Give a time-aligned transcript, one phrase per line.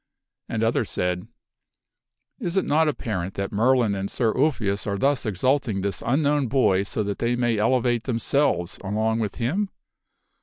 [0.49, 0.65] are angry.
[0.65, 1.27] ^^ others said,"
[2.39, 6.81] Is it not apparent that Merlin and Sir Ulfius are thus exalting this unknown boy
[6.81, 9.69] so that they may elevate them selves along with him?"